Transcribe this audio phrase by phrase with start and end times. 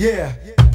[0.00, 0.32] Yeah.
[0.46, 0.69] yeah.